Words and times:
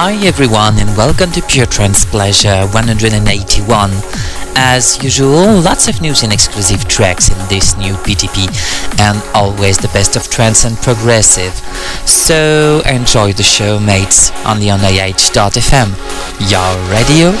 Hi 0.00 0.14
everyone 0.24 0.78
and 0.78 0.96
welcome 0.96 1.30
to 1.32 1.42
Pure 1.42 1.66
Trance 1.66 2.06
Pleasure 2.06 2.64
181. 2.72 3.90
As 4.56 4.96
usual, 5.04 5.60
lots 5.60 5.88
of 5.88 6.00
news 6.00 6.22
and 6.22 6.32
exclusive 6.32 6.88
tracks 6.88 7.28
in 7.28 7.36
this 7.48 7.76
new 7.76 7.92
PTP 8.00 8.48
and 8.98 9.20
always 9.34 9.76
the 9.76 9.88
best 9.88 10.16
of 10.16 10.24
trance 10.30 10.64
and 10.64 10.78
progressive. 10.78 11.52
So 12.08 12.80
enjoy 12.86 13.34
the 13.34 13.42
show 13.42 13.78
mates 13.78 14.30
on 14.46 14.58
the 14.58 14.68
onah.fm. 14.68 15.92
Your 16.48 16.70
radio? 16.88 17.36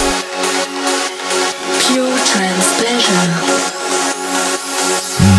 Pure 1.80 2.12
Trance 2.28 2.68
Pleasure. 2.76 3.24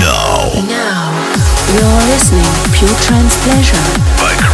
Now. 0.02 0.50
Now, 0.66 1.14
you're 1.70 2.02
listening 2.10 2.50
Pure 2.74 2.98
Trance 3.06 3.38
Pleasure. 3.46 3.78
By 4.18 4.51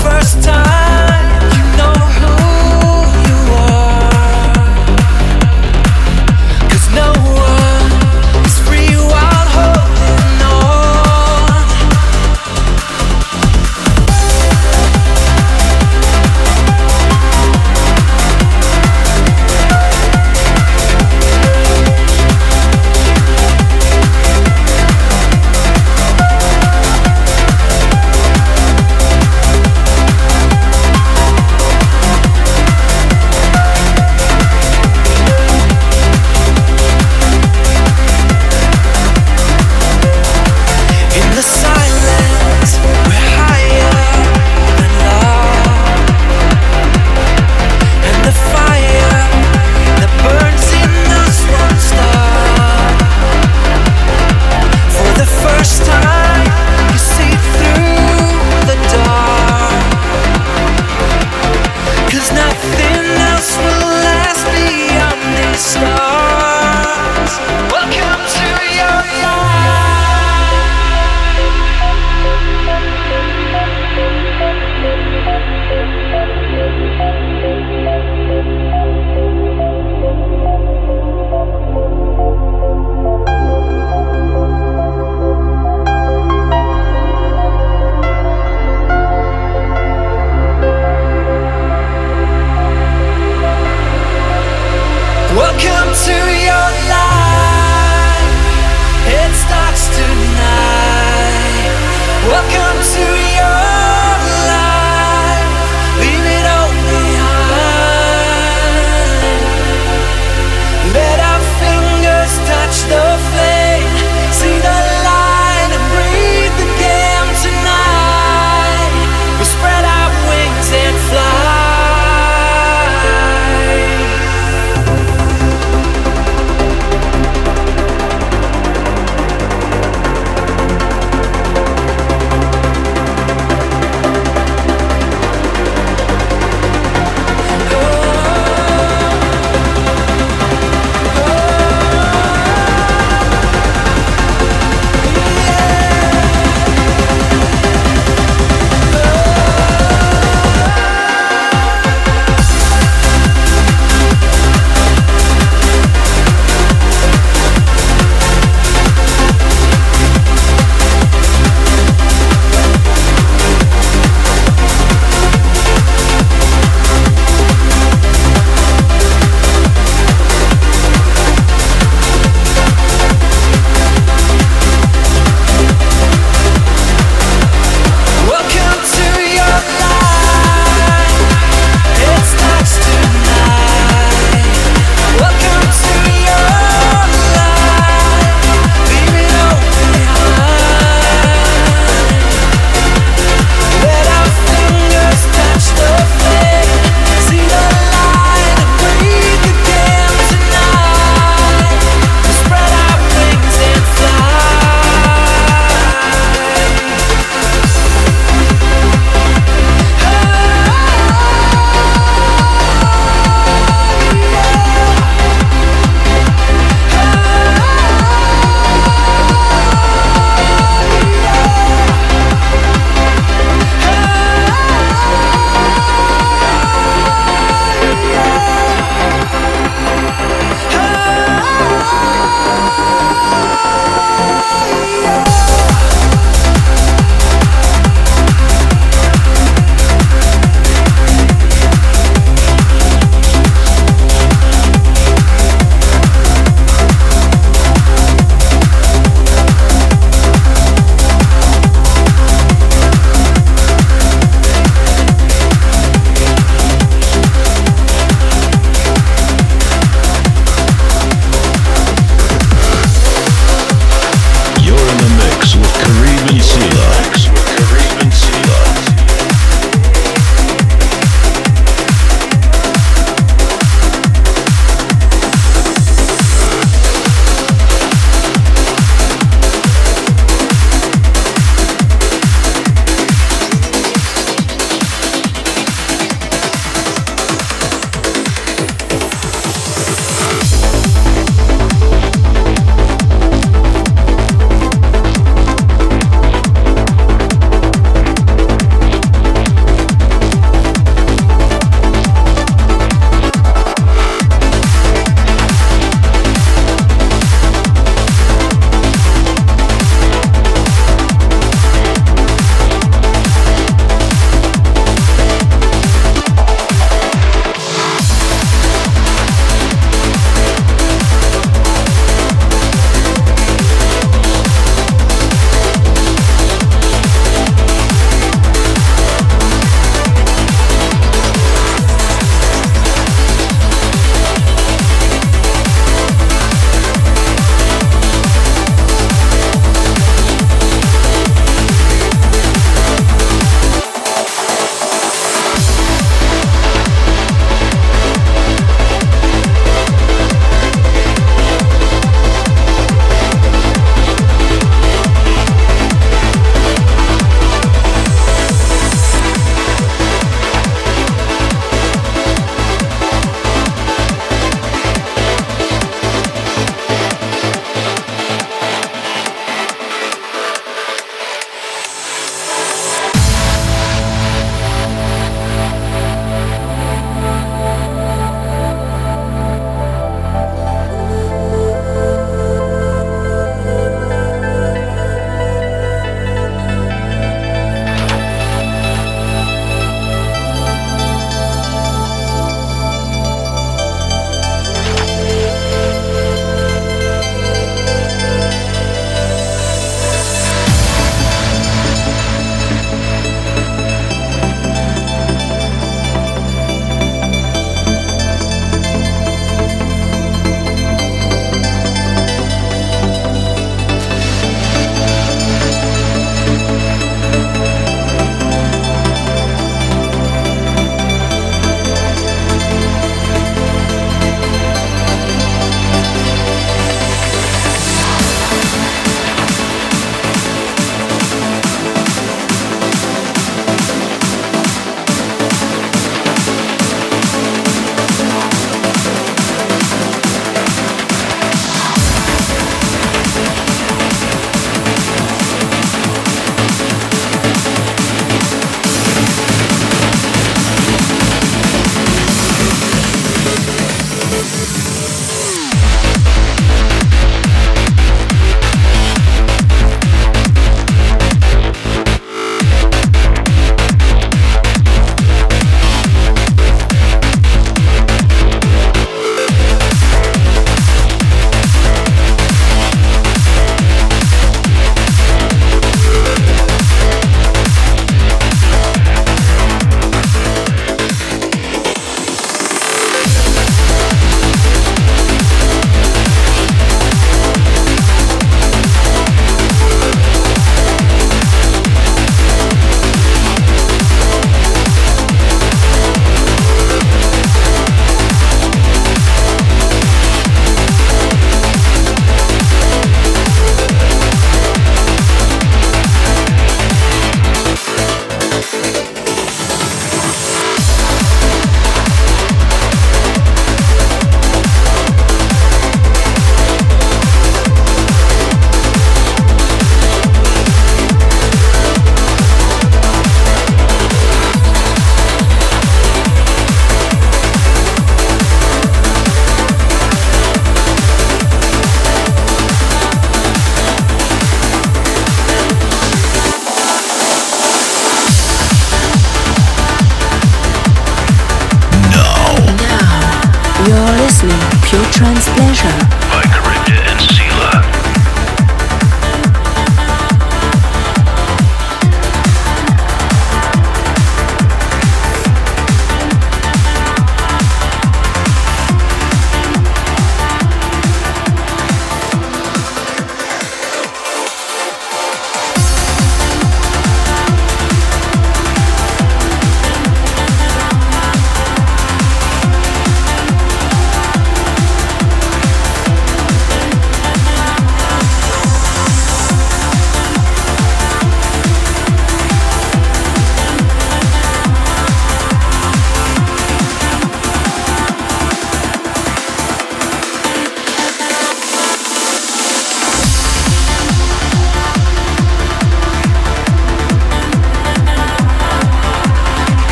first 0.00 0.42
time. 0.42 1.31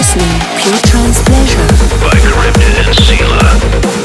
Listening 0.00 0.40
Pure 0.56 0.80
trans 0.86 1.20
Pleasure 1.20 1.66
by 2.00 2.16
Cryptid 2.24 2.86
and 2.86 2.96
Sela. 2.96 3.99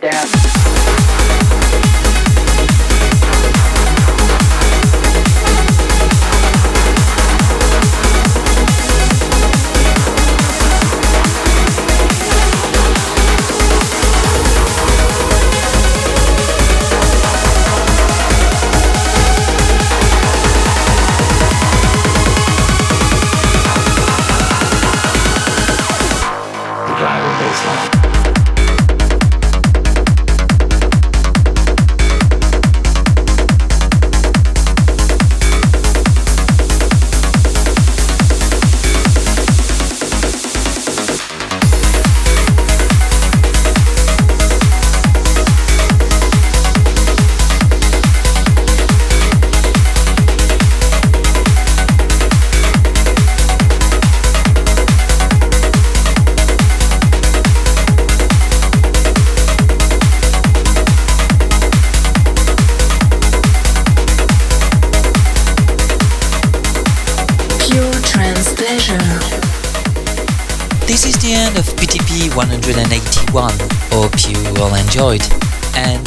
181. 0.00 0.33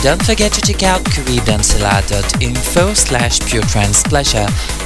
Don't 0.08 0.26
forget 0.26 0.54
to 0.54 0.62
check 0.62 0.84
out 0.84 1.02
caribbeansela.info 1.04 2.94
slash 2.94 3.42
pure 3.42 3.62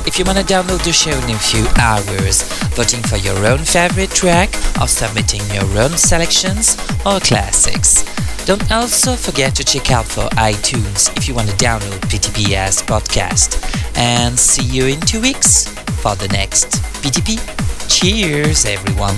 if 0.08 0.18
you 0.18 0.26
want 0.26 0.40
to 0.40 0.44
download 0.44 0.84
the 0.84 0.92
show 0.92 1.12
in 1.12 1.30
a 1.30 1.38
few 1.38 1.64
hours, 1.80 2.42
voting 2.74 3.04
for 3.04 3.18
your 3.18 3.38
own 3.46 3.60
favorite 3.60 4.10
track 4.10 4.50
or 4.82 4.88
submitting 4.88 5.42
your 5.54 5.78
own 5.78 5.92
selections 5.92 6.76
or 7.06 7.20
classics. 7.20 8.04
Don't 8.48 8.72
also 8.72 9.14
forget 9.14 9.54
to 9.58 9.64
check 9.64 9.92
out 9.92 10.06
for 10.06 10.28
iTunes 10.40 11.16
if 11.16 11.28
you 11.28 11.36
want 11.36 11.50
to 11.50 11.56
download 11.58 12.00
PTPS 12.10 12.82
podcast. 12.82 13.62
And 13.96 14.40
see 14.40 14.66
you 14.66 14.88
in 14.88 15.00
two 15.02 15.22
weeks 15.22 15.68
for 16.02 16.16
the 16.16 16.30
next 16.30 16.82
PTP. 17.04 17.38
Cheers, 17.88 18.66
everyone. 18.66 19.18